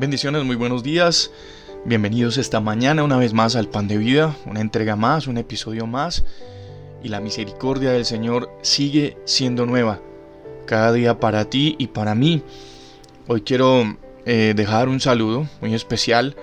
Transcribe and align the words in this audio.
Bendiciones, 0.00 0.44
muy 0.44 0.56
buenos 0.56 0.82
días. 0.82 1.30
Bienvenidos 1.84 2.38
esta 2.38 2.58
mañana 2.58 3.04
una 3.04 3.18
vez 3.18 3.34
más 3.34 3.54
al 3.54 3.68
Pan 3.68 3.86
de 3.86 3.98
Vida, 3.98 4.34
una 4.46 4.62
entrega 4.62 4.96
más, 4.96 5.26
un 5.26 5.36
episodio 5.36 5.86
más. 5.86 6.24
Y 7.02 7.08
la 7.08 7.20
misericordia 7.20 7.90
del 7.90 8.06
Señor 8.06 8.50
sigue 8.62 9.18
siendo 9.26 9.66
nueva, 9.66 10.00
cada 10.64 10.90
día 10.94 11.20
para 11.20 11.50
ti 11.50 11.76
y 11.78 11.88
para 11.88 12.14
mí. 12.14 12.42
Hoy 13.28 13.42
quiero 13.42 13.94
eh, 14.24 14.54
dejar 14.56 14.88
un 14.88 15.00
saludo 15.00 15.46
muy 15.60 15.74
especial 15.74 16.34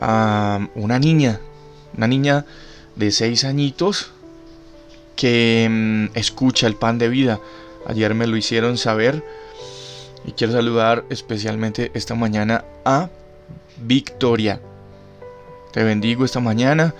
a 0.00 0.68
una 0.74 0.98
niña, 0.98 1.40
una 1.96 2.08
niña 2.08 2.44
de 2.96 3.12
seis 3.12 3.44
añitos 3.44 4.10
que 5.14 5.68
mm, 5.70 6.18
escucha 6.18 6.66
el 6.66 6.74
Pan 6.74 6.98
de 6.98 7.08
Vida. 7.08 7.38
Ayer 7.86 8.16
me 8.16 8.26
lo 8.26 8.36
hicieron 8.36 8.78
saber 8.78 9.22
y 10.24 10.32
quiero 10.32 10.52
saludar 10.52 11.04
especialmente 11.10 11.90
esta 11.94 12.14
mañana 12.14 12.64
a 12.84 13.08
Victoria. 13.76 14.60
Te 15.72 15.82
bendigo 15.82 16.24
esta 16.24 16.40
mañana 16.40 16.94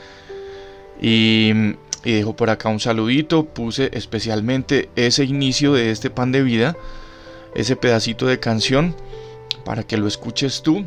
y, 1.01 1.53
dejo 2.03 2.37
por 2.37 2.51
acá 2.51 2.69
un 2.69 2.81
saludito. 2.81 3.45
Puse 3.45 3.91
especialmente 3.93 4.91
ese 4.97 5.25
inicio 5.25 5.73
de 5.73 5.91
este 5.91 6.11
pan 6.11 6.33
de 6.33 6.43
vida, 6.43 6.77
ese 7.55 7.77
pedacito 7.77 8.27
de 8.27 8.41
canción, 8.41 8.95
para 9.65 9.85
que 9.85 9.97
lo 9.97 10.07
escuches 10.07 10.63
tú 10.63 10.85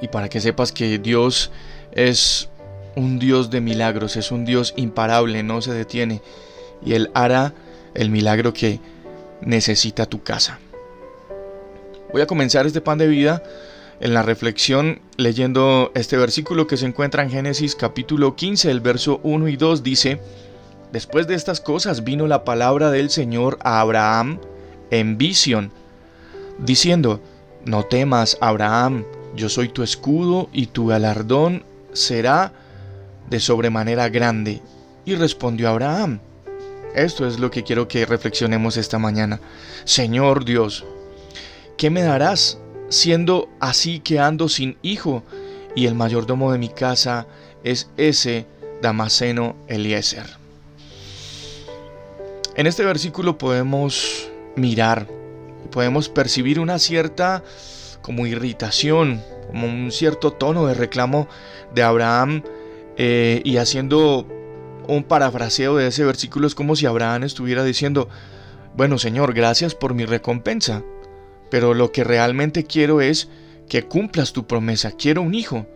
y 0.00 0.08
para 0.08 0.28
que 0.28 0.40
sepas 0.40 0.72
que 0.72 0.98
Dios 0.98 1.50
es 1.92 2.48
un 2.96 3.18
Dios 3.18 3.50
de 3.50 3.60
milagros, 3.60 4.16
es 4.16 4.32
un 4.32 4.44
Dios 4.44 4.72
imparable, 4.76 5.42
no 5.42 5.60
se 5.60 5.72
detiene 5.72 6.22
y 6.84 6.94
Él 6.94 7.10
hará 7.12 7.52
el 7.94 8.10
milagro 8.10 8.54
que 8.54 8.80
necesita 9.42 10.06
tu 10.06 10.22
casa. 10.22 10.58
Voy 12.12 12.22
a 12.22 12.26
comenzar 12.26 12.66
este 12.66 12.80
pan 12.80 12.98
de 12.98 13.06
vida 13.06 13.42
en 14.00 14.14
la 14.14 14.22
reflexión 14.22 15.00
leyendo 15.16 15.92
este 15.94 16.16
versículo 16.16 16.66
que 16.66 16.76
se 16.76 16.86
encuentra 16.86 17.22
en 17.22 17.30
Génesis 17.30 17.76
capítulo 17.76 18.34
15, 18.34 18.70
el 18.70 18.80
verso 18.80 19.20
1 19.22 19.46
y 19.48 19.56
2 19.56 19.82
dice, 19.84 20.20
Después 20.90 21.28
de 21.28 21.36
estas 21.36 21.60
cosas 21.60 22.02
vino 22.02 22.26
la 22.26 22.44
palabra 22.44 22.90
del 22.90 23.10
Señor 23.10 23.58
a 23.62 23.80
Abraham 23.80 24.40
en 24.90 25.18
visión, 25.18 25.70
diciendo, 26.58 27.20
No 27.64 27.84
temas, 27.84 28.38
Abraham, 28.40 29.04
yo 29.36 29.48
soy 29.48 29.68
tu 29.68 29.84
escudo 29.84 30.48
y 30.52 30.66
tu 30.66 30.88
galardón 30.88 31.62
será 31.92 32.52
de 33.28 33.38
sobremanera 33.38 34.08
grande. 34.08 34.62
Y 35.04 35.14
respondió 35.14 35.68
Abraham, 35.68 36.18
esto 36.96 37.24
es 37.28 37.38
lo 37.38 37.52
que 37.52 37.62
quiero 37.62 37.86
que 37.86 38.04
reflexionemos 38.04 38.76
esta 38.76 38.98
mañana. 38.98 39.40
Señor 39.84 40.44
Dios, 40.44 40.84
¿qué 41.80 41.88
me 41.88 42.02
darás 42.02 42.58
siendo 42.90 43.48
así 43.58 44.00
que 44.00 44.18
ando 44.18 44.50
sin 44.50 44.76
hijo? 44.82 45.22
Y 45.74 45.86
el 45.86 45.94
mayordomo 45.94 46.52
de 46.52 46.58
mi 46.58 46.68
casa 46.68 47.26
es 47.64 47.88
ese 47.96 48.44
Damaseno 48.82 49.56
Eliezer. 49.66 50.26
En 52.54 52.66
este 52.66 52.84
versículo 52.84 53.38
podemos 53.38 54.28
mirar, 54.56 55.08
podemos 55.70 56.10
percibir 56.10 56.60
una 56.60 56.78
cierta 56.78 57.42
como 58.02 58.26
irritación, 58.26 59.22
como 59.46 59.66
un 59.66 59.90
cierto 59.90 60.34
tono 60.34 60.66
de 60.66 60.74
reclamo 60.74 61.28
de 61.74 61.82
Abraham 61.82 62.42
eh, 62.98 63.40
y 63.42 63.56
haciendo 63.56 64.26
un 64.86 65.02
parafraseo 65.02 65.76
de 65.76 65.86
ese 65.86 66.04
versículo 66.04 66.46
es 66.46 66.54
como 66.54 66.76
si 66.76 66.84
Abraham 66.84 67.22
estuviera 67.22 67.64
diciendo, 67.64 68.10
bueno 68.76 68.98
Señor, 68.98 69.32
gracias 69.32 69.74
por 69.74 69.94
mi 69.94 70.04
recompensa, 70.04 70.82
pero 71.50 71.74
lo 71.74 71.92
que 71.92 72.04
realmente 72.04 72.64
quiero 72.64 73.00
es 73.00 73.28
que 73.68 73.86
cumplas 73.86 74.32
tu 74.32 74.46
promesa. 74.46 74.92
Quiero 74.92 75.22
un 75.22 75.34
hijo. 75.34 75.66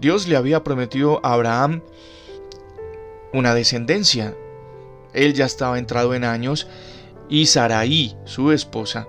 Dios 0.00 0.28
le 0.28 0.36
había 0.36 0.64
prometido 0.64 1.20
a 1.24 1.34
Abraham 1.34 1.82
una 3.32 3.54
descendencia. 3.54 4.34
Él 5.12 5.34
ya 5.34 5.44
estaba 5.44 5.78
entrado 5.78 6.14
en 6.14 6.24
años 6.24 6.68
y 7.28 7.46
Saraí, 7.46 8.16
su 8.24 8.50
esposa, 8.52 9.06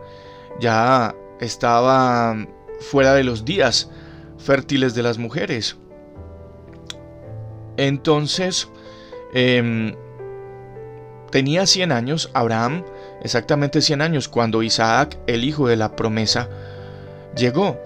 ya 0.60 1.16
estaba 1.40 2.36
fuera 2.80 3.14
de 3.14 3.24
los 3.24 3.46
días 3.46 3.90
fértiles 4.38 4.94
de 4.94 5.04
las 5.04 5.18
mujeres. 5.18 5.78
Entonces, 7.78 8.68
em, 9.34 9.96
tenía 11.32 11.66
100 11.66 11.92
años 11.92 12.30
Abraham 12.34 12.84
exactamente 13.22 13.82
100 13.82 14.02
años, 14.02 14.28
cuando 14.28 14.64
Isaac, 14.64 15.18
el 15.28 15.44
hijo 15.44 15.68
de 15.68 15.78
la 15.78 15.96
promesa, 15.96 16.50
llegó. 17.36 17.80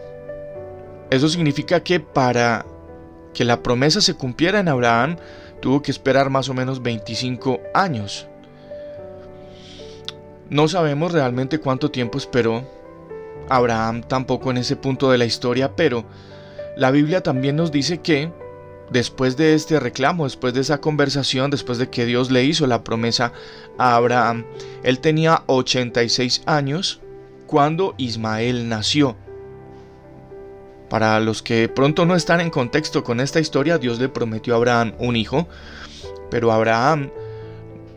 Eso 1.10 1.30
significa 1.30 1.82
que 1.82 2.00
para 2.00 2.66
que 3.34 3.46
la 3.46 3.62
promesa 3.62 4.02
se 4.02 4.16
cumpliera 4.16 4.60
en 4.60 4.70
Abraham, 4.70 5.18
tuvo 5.62 5.82
que 5.82 5.92
esperar 5.92 6.30
más 6.30 6.50
o 6.50 6.54
menos 6.54 6.82
25 6.82 7.60
años. 7.74 8.28
No 10.50 10.68
sabemos 10.68 11.12
realmente 11.12 11.60
cuánto 11.60 11.90
tiempo 11.90 12.18
esperó 12.18 12.64
Abraham 13.50 14.02
tampoco 14.04 14.52
en 14.52 14.58
ese 14.58 14.76
punto 14.76 15.12
de 15.12 15.18
la 15.18 15.26
historia, 15.26 15.76
pero 15.76 16.06
la 16.78 16.92
Biblia 16.92 17.22
también 17.22 17.56
nos 17.56 17.72
dice 17.72 18.00
que 18.00 18.32
después 18.90 19.38
de 19.38 19.54
este 19.54 19.80
reclamo, 19.80 20.26
después 20.26 20.54
de 20.54 20.62
esa 20.62 20.80
conversación, 20.80 21.52
después 21.52 21.78
de 21.78 21.90
que 21.90 22.06
Dios 22.06 22.32
le 22.32 22.44
hizo 22.44 22.68
la 22.68 22.84
promesa 22.84 23.34
a 23.78 23.96
Abraham, 23.96 24.46
él 24.84 25.00
tenía 25.00 25.44
86 25.48 26.44
años 26.46 27.02
cuando 27.48 27.96
Ismael 27.98 28.70
nació. 28.70 29.16
Para 30.90 31.20
los 31.20 31.42
que 31.42 31.68
pronto 31.68 32.06
no 32.06 32.16
están 32.16 32.42
en 32.42 32.52
contexto 32.52 33.04
con 33.04 33.20
esta 33.20 33.40
historia, 33.40 33.78
Dios 33.78 34.00
le 34.00 34.10
prometió 34.10 34.54
a 34.54 34.58
Abraham 34.58 34.94
un 35.00 35.16
hijo, 35.16 35.48
pero 36.30 36.52
Abraham 36.52 37.10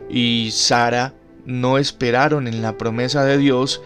y 0.09 0.49
Sara 0.51 1.13
no 1.45 1.77
esperaron 1.77 2.47
en 2.47 2.61
la 2.61 2.77
promesa 2.77 3.23
de 3.23 3.37
Dios 3.37 3.81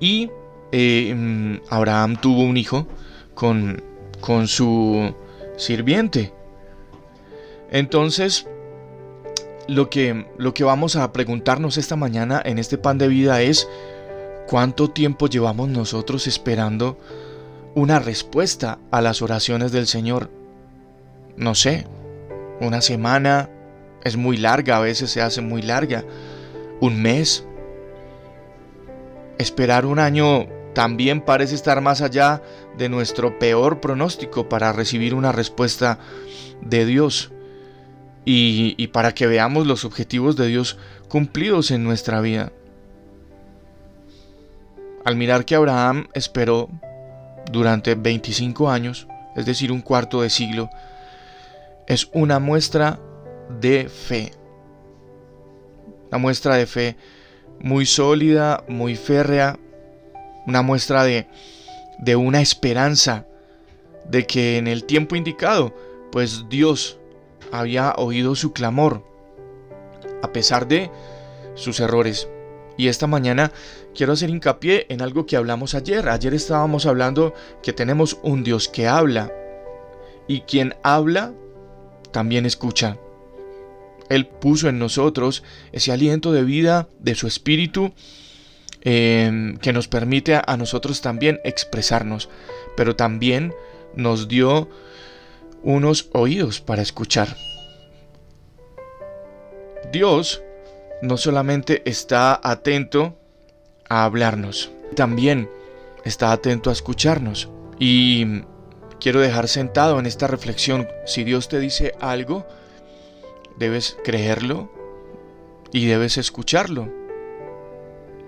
y 0.00 0.30
eh, 0.72 1.14
mm, 1.16 1.66
Abraham 1.70 2.16
tuvo 2.20 2.42
un 2.42 2.56
hijo 2.56 2.86
con, 3.34 3.80
con 4.20 4.48
su 4.48 5.14
sirviente. 5.56 6.32
Entonces, 7.70 8.46
lo 9.68 9.90
que, 9.90 10.26
lo 10.38 10.54
que 10.54 10.64
vamos 10.64 10.96
a 10.96 11.12
preguntarnos 11.12 11.76
esta 11.76 11.96
mañana 11.96 12.40
en 12.44 12.58
este 12.58 12.78
pan 12.78 12.98
de 12.98 13.08
vida 13.08 13.40
es, 13.42 13.68
¿cuánto 14.46 14.90
tiempo 14.90 15.28
llevamos 15.28 15.68
nosotros 15.68 16.26
esperando 16.26 16.98
una 17.74 17.98
respuesta 17.98 18.78
a 18.90 19.00
las 19.00 19.22
oraciones 19.22 19.72
del 19.72 19.86
Señor? 19.86 20.30
No 21.36 21.54
sé, 21.54 21.86
una 22.60 22.80
semana 22.80 23.50
es 24.04 24.16
muy 24.16 24.36
larga, 24.36 24.76
a 24.76 24.80
veces 24.80 25.10
se 25.10 25.22
hace 25.22 25.40
muy 25.40 25.62
larga, 25.62 26.04
un 26.80 27.00
mes. 27.00 27.44
Esperar 29.38 29.86
un 29.86 29.98
año 29.98 30.46
también 30.74 31.20
parece 31.20 31.54
estar 31.54 31.80
más 31.80 32.02
allá 32.02 32.42
de 32.78 32.88
nuestro 32.88 33.38
peor 33.38 33.80
pronóstico 33.80 34.48
para 34.48 34.72
recibir 34.72 35.14
una 35.14 35.32
respuesta 35.32 35.98
de 36.60 36.86
Dios 36.86 37.30
y, 38.24 38.86
para 38.88 39.12
que 39.12 39.26
veamos 39.26 39.66
los 39.66 39.84
objetivos 39.84 40.36
de 40.36 40.46
Dios 40.46 40.78
cumplidos 41.08 41.70
en 41.70 41.84
nuestra 41.84 42.20
vida. 42.20 42.52
Al 45.04 45.16
mirar 45.16 45.44
que 45.44 45.54
Abraham 45.54 46.08
esperó 46.14 46.70
durante 47.52 47.94
25 47.94 48.70
años, 48.70 49.06
es 49.36 49.44
decir, 49.44 49.70
un 49.70 49.82
cuarto 49.82 50.22
de 50.22 50.30
siglo, 50.30 50.70
es 51.86 52.08
una 52.14 52.38
muestra 52.38 52.98
de 53.60 53.88
fe. 53.88 54.32
Una 56.08 56.18
muestra 56.18 56.56
de 56.56 56.66
fe 56.66 56.96
muy 57.60 57.84
sólida, 57.84 58.64
muy 58.68 58.96
férrea, 58.96 59.58
una 60.46 60.62
muestra 60.62 61.04
de, 61.04 61.26
de 61.98 62.16
una 62.16 62.40
esperanza 62.40 63.26
de 64.08 64.26
que 64.26 64.58
en 64.58 64.66
el 64.66 64.84
tiempo 64.84 65.16
indicado, 65.16 65.74
pues 66.12 66.44
Dios 66.48 66.98
había 67.52 67.94
oído 67.96 68.34
su 68.34 68.52
clamor, 68.52 69.04
a 70.22 70.32
pesar 70.32 70.68
de 70.68 70.90
sus 71.54 71.80
errores. 71.80 72.28
Y 72.76 72.88
esta 72.88 73.06
mañana 73.06 73.52
quiero 73.94 74.12
hacer 74.12 74.30
hincapié 74.30 74.86
en 74.88 75.00
algo 75.00 75.26
que 75.26 75.36
hablamos 75.36 75.74
ayer. 75.74 76.08
Ayer 76.08 76.34
estábamos 76.34 76.86
hablando 76.86 77.34
que 77.62 77.72
tenemos 77.72 78.18
un 78.22 78.42
Dios 78.42 78.68
que 78.68 78.88
habla. 78.88 79.32
Y 80.26 80.40
quien 80.40 80.74
habla, 80.82 81.32
también 82.10 82.46
escucha. 82.46 82.98
Él 84.08 84.26
puso 84.26 84.68
en 84.68 84.78
nosotros 84.78 85.42
ese 85.72 85.92
aliento 85.92 86.32
de 86.32 86.42
vida 86.42 86.88
de 86.98 87.14
su 87.14 87.26
espíritu 87.26 87.92
Em, 88.86 89.56
que 89.56 89.72
nos 89.72 89.88
permite 89.88 90.34
a, 90.34 90.56
nosotros 90.58 91.00
también 91.00 91.40
expresarnos, 91.42 92.28
pero 92.76 92.96
también 92.96 93.54
nos 93.94 94.28
dio 94.28 94.68
unos 95.62 96.10
oídos 96.12 96.60
para 96.60 96.82
escuchar. 96.82 97.34
Dios 99.90 100.42
no 101.00 101.16
solamente 101.16 101.82
está 101.86 102.38
atento 102.42 103.16
a 103.88 104.04
hablarnos, 104.04 104.70
también 104.94 105.48
está 106.04 106.30
atento 106.30 106.68
a 106.68 106.74
escucharnos. 106.74 107.48
Y 107.78 108.42
quiero 109.00 109.20
dejar 109.20 109.48
sentado 109.48 109.98
en 109.98 110.04
esta 110.04 110.26
reflexión, 110.26 110.88
si 111.06 111.24
Dios 111.24 111.48
te 111.48 111.58
dice 111.58 111.94
algo, 112.00 112.46
debes 113.56 113.96
creerlo 114.04 114.70
y 115.72 115.86
debes 115.86 116.18
escucharlo. 116.18 116.92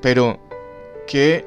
Pero, 0.00 0.45
¿qué 1.06 1.46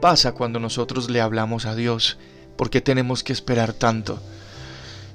pasa 0.00 0.32
cuando 0.32 0.60
nosotros 0.60 1.10
le 1.10 1.20
hablamos 1.20 1.66
a 1.66 1.74
Dios? 1.74 2.18
¿Por 2.56 2.70
qué 2.70 2.80
tenemos 2.80 3.22
que 3.22 3.32
esperar 3.32 3.72
tanto? 3.72 4.20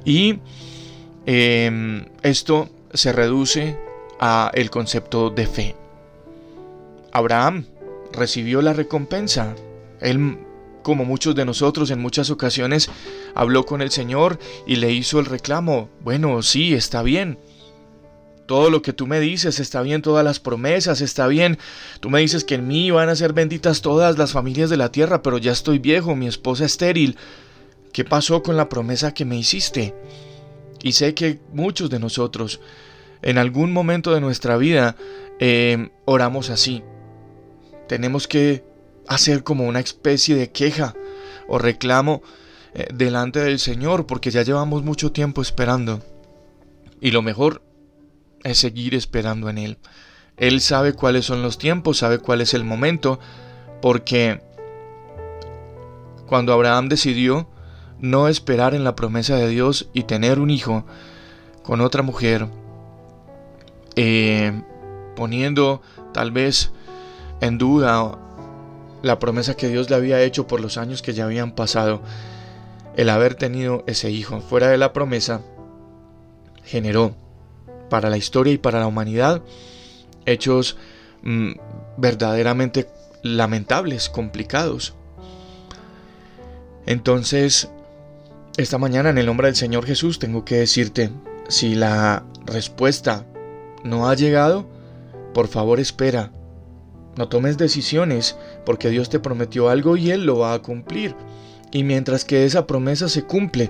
Y 0.06 0.40
em, 1.26 2.06
esto 2.22 2.70
se 2.94 3.12
reduce 3.12 3.78
a 4.20 4.52
el 4.54 4.70
concepto 4.70 5.30
de 5.30 5.48
fe. 5.48 5.76
Abraham 7.12 7.66
recibió 8.12 8.62
la 8.62 8.74
recompensa. 8.74 9.56
Él, 10.00 10.38
como 10.82 11.06
muchos 11.06 11.36
de 11.36 11.46
nosotros 11.46 11.92
en 11.92 12.00
muchas 12.00 12.30
ocasiones, 12.30 12.90
habló 13.36 13.66
con 13.66 13.82
el 13.82 13.92
Señor 13.92 14.40
y 14.66 14.78
le 14.78 14.92
hizo 14.92 15.20
el 15.20 15.26
reclamo. 15.26 15.90
Bueno, 16.02 16.42
sí, 16.42 16.74
está 16.74 17.04
bien. 17.04 17.38
Todo 18.46 18.70
lo 18.70 18.82
que 18.82 18.94
tú 18.94 19.08
me 19.08 19.20
dices 19.20 19.60
está 19.60 19.82
bien, 19.82 20.02
todas 20.02 20.26
las 20.26 20.40
promesas 20.40 21.02
está 21.02 21.28
bien. 21.28 21.58
Tú 22.02 22.10
me 22.10 22.20
dices 22.20 22.44
que 22.44 22.56
en 22.56 22.68
mí 22.68 22.92
van 22.92 23.10
a 23.10 23.16
ser 23.16 23.34
benditas 23.34 23.82
todas 23.82 24.18
las 24.18 24.34
familias 24.34 24.70
de 24.70 24.78
la 24.78 24.92
tierra, 24.92 25.22
pero 25.22 25.38
ya 25.38 25.52
estoy 25.52 25.80
viejo, 25.80 26.16
mi 26.16 26.28
esposa 26.28 26.66
estéril. 26.66 27.18
¿Qué 27.94 28.04
pasó 28.04 28.44
con 28.44 28.58
la 28.58 28.70
promesa 28.70 29.14
que 29.14 29.24
me 29.24 29.38
hiciste? 29.38 29.96
Y 30.82 30.92
sé 30.92 31.14
que 31.14 31.40
muchos 31.54 31.90
de 31.90 32.00
nosotros 32.00 32.60
en 33.22 33.38
algún 33.38 33.72
momento 33.72 34.14
de 34.14 34.20
nuestra 34.20 34.58
vida 34.58 34.98
eh, 35.40 35.90
oramos 36.06 36.50
así. 36.50 36.84
Tenemos 37.88 38.28
que 38.28 38.66
hacer 39.08 39.44
como 39.44 39.66
una 39.66 39.80
especie 39.80 40.36
de 40.36 40.52
queja 40.52 40.94
o 41.48 41.58
reclamo 41.58 42.22
eh, 42.74 42.88
delante 42.94 43.40
del 43.40 43.60
Señor 43.60 44.06
porque 44.06 44.32
ya 44.32 44.42
llevamos 44.42 44.84
mucho 44.84 45.12
tiempo 45.12 45.42
esperando. 45.42 46.02
Y 47.00 47.12
lo 47.12 47.22
mejor 47.22 47.62
es 48.44 48.60
seguir 48.60 48.96
esperando 48.96 49.50
en 49.50 49.58
Él. 49.58 49.78
Él 50.38 50.62
sabe 50.62 50.94
cuáles 50.94 51.26
son 51.26 51.42
los 51.42 51.58
tiempos, 51.58 51.98
sabe 51.98 52.20
cuál 52.20 52.42
es 52.42 52.54
el 52.54 52.64
momento, 52.64 53.20
porque 53.82 54.42
cuando 56.28 56.54
Abraham 56.54 56.90
decidió 56.90 57.48
no 58.00 58.28
esperar 58.28 58.74
en 58.74 58.84
la 58.84 58.96
promesa 58.96 59.36
de 59.36 59.48
Dios 59.48 59.90
y 59.94 60.04
tener 60.04 60.40
un 60.40 60.50
hijo 60.50 60.86
con 61.62 61.82
otra 61.82 62.02
mujer, 62.02 62.48
eh, 63.96 64.62
poniendo 65.16 65.82
tal 66.14 66.32
vez 66.32 66.72
en 67.40 67.58
duda 67.58 68.18
la 69.04 69.20
promesa 69.20 69.56
que 69.56 69.68
Dios 69.68 69.90
le 69.90 69.96
había 69.96 70.22
hecho 70.22 70.48
por 70.48 70.60
los 70.60 70.78
años 70.78 71.02
que 71.02 71.14
ya 71.14 71.26
habían 71.26 71.54
pasado, 71.54 72.02
el 72.96 73.10
haber 73.10 73.36
tenido 73.36 73.84
ese 73.88 74.12
hijo 74.12 74.42
fuera 74.42 74.70
de 74.70 74.78
la 74.78 74.94
promesa, 74.94 75.42
generó 76.64 77.16
para 77.90 78.10
la 78.10 78.18
historia 78.18 78.54
y 78.54 78.58
para 78.58 78.80
la 78.80 78.88
humanidad 78.88 79.42
hechos 80.26 80.78
mm, 81.24 81.52
verdaderamente 81.98 82.88
lamentables, 83.22 84.10
complicados. 84.10 84.94
Entonces, 86.86 87.70
esta 88.58 88.78
mañana 88.78 89.10
en 89.10 89.18
el 89.18 89.26
nombre 89.26 89.48
del 89.48 89.56
Señor 89.56 89.86
Jesús 89.86 90.20
tengo 90.20 90.44
que 90.44 90.56
decirte, 90.56 91.12
si 91.48 91.76
la 91.76 92.26
respuesta 92.46 93.26
no 93.84 94.10
ha 94.10 94.16
llegado, 94.16 94.68
por 95.34 95.48
favor 95.48 95.80
espera. 95.80 96.32
No 97.16 97.30
tomes 97.30 97.58
decisiones 97.58 98.38
porque 98.66 98.90
Dios 98.90 99.10
te 99.10 99.20
prometió 99.20 99.70
algo 99.70 99.98
y 99.98 100.12
Él 100.12 100.26
lo 100.26 100.40
va 100.40 100.54
a 100.54 100.62
cumplir. 100.62 101.16
Y 101.72 101.84
mientras 101.84 102.26
que 102.26 102.46
esa 102.46 102.68
promesa 102.68 103.08
se 103.08 103.24
cumple, 103.24 103.70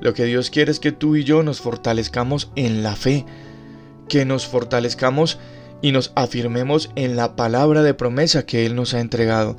lo 0.00 0.14
que 0.14 0.24
Dios 0.24 0.50
quiere 0.50 0.70
es 0.70 0.80
que 0.80 0.92
tú 0.92 1.16
y 1.16 1.24
yo 1.24 1.42
nos 1.42 1.60
fortalezcamos 1.60 2.50
en 2.56 2.82
la 2.82 2.96
fe, 2.96 3.24
que 4.12 4.26
nos 4.26 4.46
fortalezcamos 4.46 5.38
y 5.80 5.90
nos 5.90 6.12
afirmemos 6.16 6.90
en 6.96 7.16
la 7.16 7.34
palabra 7.34 7.82
de 7.82 7.94
promesa 7.94 8.44
que 8.44 8.66
Él 8.66 8.76
nos 8.76 8.92
ha 8.92 9.00
entregado. 9.00 9.56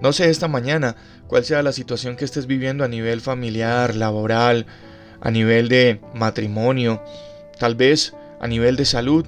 No 0.00 0.12
sé 0.12 0.30
esta 0.30 0.48
mañana 0.48 0.96
cuál 1.28 1.44
sea 1.44 1.62
la 1.62 1.70
situación 1.70 2.16
que 2.16 2.24
estés 2.24 2.48
viviendo 2.48 2.82
a 2.82 2.88
nivel 2.88 3.20
familiar, 3.20 3.94
laboral, 3.94 4.66
a 5.20 5.30
nivel 5.30 5.68
de 5.68 6.00
matrimonio, 6.12 7.00
tal 7.60 7.76
vez 7.76 8.16
a 8.40 8.48
nivel 8.48 8.74
de 8.74 8.84
salud 8.84 9.26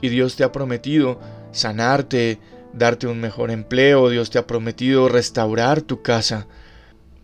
y 0.00 0.10
Dios 0.10 0.36
te 0.36 0.44
ha 0.44 0.52
prometido 0.52 1.18
sanarte, 1.50 2.38
darte 2.72 3.08
un 3.08 3.20
mejor 3.20 3.50
empleo, 3.50 4.10
Dios 4.10 4.30
te 4.30 4.38
ha 4.38 4.46
prometido 4.46 5.08
restaurar 5.08 5.82
tu 5.82 6.02
casa. 6.02 6.46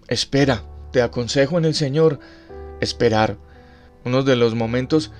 Espera, 0.08 0.64
te 0.90 1.02
aconsejo 1.02 1.56
en 1.56 1.66
el 1.66 1.74
Señor 1.76 2.18
esperar. 2.80 3.36
Uno 4.04 4.24
de 4.24 4.34
los 4.34 4.56
momentos 4.56 5.12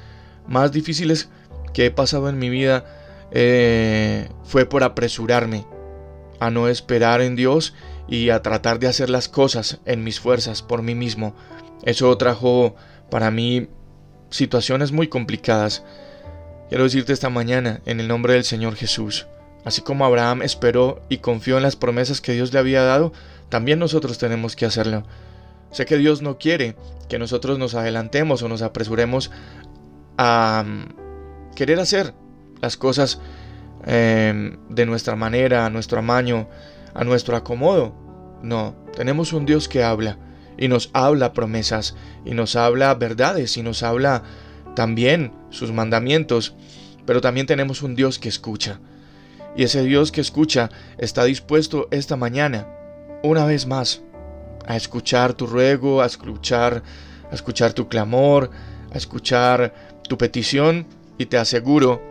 más 0.49 0.73
difíciles 0.73 1.29
que 1.75 1.87
he 1.87 1.91
pasado 1.91 2.31
en 2.31 2.39
mi 2.39 2.49
vida 2.49 2.87
eh, 3.31 4.29
fue 4.45 4.65
por 4.65 4.85
apresurarme 4.85 5.67
a 6.41 6.51
no 6.51 6.69
esperar 6.69 7.21
en 7.21 7.37
Dios 7.37 7.75
y 8.09 8.31
a 8.31 8.43
tratar 8.43 8.79
de 8.79 8.87
hacer 8.87 9.11
las 9.11 9.29
cosas 9.29 9.81
en 9.85 10.05
mis 10.05 10.21
fuerzas 10.21 10.63
por 10.63 10.83
mí 10.83 10.95
mismo. 10.95 11.35
Eso 11.83 12.17
trajo 12.17 12.77
para 13.11 13.31
mí 13.31 13.69
situaciones 14.31 14.93
muy 14.93 15.09
complicadas. 15.09 15.85
Quiero 16.69 16.85
decirte 16.85 17.13
esta 17.13 17.29
mañana, 17.29 17.81
en 17.87 18.01
el 18.01 18.09
nombre 18.09 18.35
del 18.35 18.45
Señor 18.45 18.75
Jesús, 18.75 19.27
así 19.65 19.83
como 19.83 20.05
Abraham 20.05 20.43
esperó 20.43 21.03
y 21.09 21.19
confió 21.19 21.57
en 21.57 21.63
las 21.63 21.77
promesas 21.77 22.21
que 22.21 22.33
Dios 22.33 22.53
le 22.53 22.59
había 22.59 22.83
dado, 22.83 23.13
también 23.49 23.79
nosotros 23.79 24.19
tenemos 24.19 24.57
que 24.57 24.67
hacerlo. 24.67 25.05
Sé 25.71 25.87
que 25.87 25.99
Dios 25.99 26.23
no 26.23 26.39
quiere 26.39 26.77
que 27.09 27.19
nosotros 27.19 27.59
nos 27.59 27.75
adelantemos 27.75 28.43
o 28.43 28.49
nos 28.49 28.63
apresuremos 28.63 29.31
a 30.17 30.65
querer 31.55 31.81
hacer 31.81 32.15
las 32.61 32.77
cosas 32.77 33.21
em, 33.87 34.59
de 34.69 34.87
nuestra 34.87 35.17
manera, 35.17 35.67
a 35.67 35.71
nuestro 35.71 35.99
amaño, 35.99 36.49
a 36.95 37.05
nuestro 37.05 37.37
acomodo. 37.37 37.95
No, 38.43 38.75
tenemos 38.95 39.33
un 39.33 39.47
Dios 39.47 39.69
que 39.69 39.83
habla 39.83 40.19
y 40.57 40.69
nos 40.69 40.91
habla 40.93 41.33
promesas 41.33 41.97
y 42.25 42.35
nos 42.35 42.57
habla 42.57 42.95
verdades 42.95 43.57
y 43.57 43.63
nos 43.63 43.83
habla 43.83 44.23
también 44.75 45.33
sus 45.51 45.73
mandamientos, 45.73 46.55
pero 47.07 47.21
también 47.21 47.47
tenemos 47.47 47.83
un 47.83 47.95
Dios 47.95 48.19
que 48.19 48.29
escucha. 48.29 48.81
Y 49.57 49.63
ese 49.63 49.83
Dios 49.83 50.11
que 50.11 50.21
escucha 50.21 50.71
está 50.99 51.25
dispuesto 51.25 51.89
esta 51.91 52.17
mañana, 52.17 52.67
una 53.23 53.47
vez 53.47 53.67
más, 53.67 54.03
a 54.67 54.77
escuchar 54.77 55.35
tu 55.35 55.47
ruego, 55.47 56.03
a 56.03 56.07
escuchar, 56.07 56.83
a 57.31 57.35
escuchar 57.35 57.73
tu 57.73 57.89
clamor, 57.89 58.51
a 58.93 58.97
escuchar 58.97 59.75
tu 60.09 60.19
petición 60.19 60.87
y 61.19 61.27
te 61.27 61.39
aseguro 61.39 62.03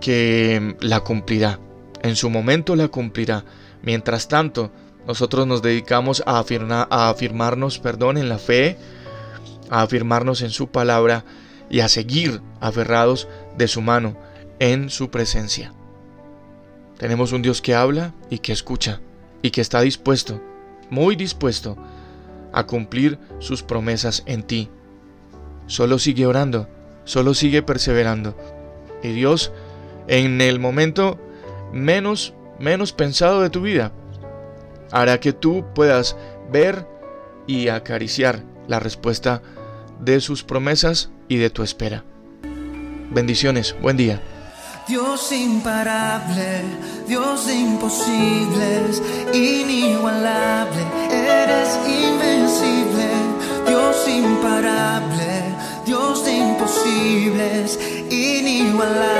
que 0.00 0.76
la 0.80 1.00
cumplirá. 1.00 1.58
En 2.02 2.16
su 2.16 2.28
momento 2.30 2.76
la 2.76 2.88
cumplirá. 2.88 3.44
Mientras 3.82 4.28
tanto, 4.28 4.70
nosotros 5.06 5.46
nos 5.46 5.62
dedicamos 5.62 6.22
a, 6.26 6.38
a 6.38 7.08
afirmarnos 7.08 7.78
perdón, 7.78 8.18
en 8.18 8.28
la 8.28 8.38
fe, 8.38 8.76
a 9.70 9.82
afirmarnos 9.82 10.42
en 10.42 10.50
su 10.50 10.68
palabra 10.68 11.24
y 11.70 11.80
a 11.80 11.88
seguir 11.88 12.40
aferrados 12.60 13.28
de 13.56 13.68
su 13.68 13.80
mano 13.80 14.16
en 14.58 14.90
su 14.90 15.10
presencia. 15.10 15.72
Tenemos 16.98 17.32
un 17.32 17.42
Dios 17.42 17.60
que 17.60 17.74
habla 17.74 18.14
y 18.30 18.38
que 18.38 18.52
escucha 18.52 19.00
y 19.42 19.50
que 19.50 19.60
está 19.60 19.80
dispuesto, 19.80 20.40
muy 20.90 21.16
dispuesto, 21.16 21.76
a 22.52 22.66
cumplir 22.66 23.18
sus 23.40 23.62
promesas 23.62 24.22
en 24.26 24.42
ti. 24.44 24.68
Solo 25.66 25.98
sigue 25.98 26.26
orando, 26.26 26.68
solo 27.04 27.34
sigue 27.34 27.62
perseverando. 27.62 28.36
Y 29.02 29.12
Dios, 29.12 29.52
en 30.08 30.40
el 30.40 30.58
momento 30.58 31.18
menos, 31.72 32.34
menos 32.58 32.92
pensado 32.92 33.42
de 33.42 33.50
tu 33.50 33.62
vida, 33.62 33.92
hará 34.90 35.20
que 35.20 35.32
tú 35.32 35.64
puedas 35.74 36.16
ver 36.50 36.86
y 37.46 37.68
acariciar 37.68 38.42
la 38.68 38.78
respuesta 38.78 39.42
de 40.00 40.20
sus 40.20 40.44
promesas 40.44 41.10
y 41.28 41.36
de 41.36 41.50
tu 41.50 41.62
espera. 41.62 42.04
Bendiciones, 43.10 43.76
buen 43.80 43.96
día. 43.96 44.22
Dios 44.88 45.30
imparable, 45.30 46.62
Dios 47.06 47.46
de 47.46 47.54
imposibles, 47.54 49.02
inigualable, 49.32 50.82
eres 51.10 51.78
invencible. 51.86 53.08
Dios 53.66 54.08
imparable, 54.08 55.31
Dios 55.84 56.24
de 56.24 56.32
imposibles, 56.32 57.78
inigualable 58.10 59.11